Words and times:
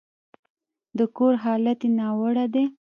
د 0.97 0.99
کور 1.17 1.33
حالت 1.43 1.79
يې 1.85 1.89
ناوړه 1.99 2.45
دی. 2.53 2.65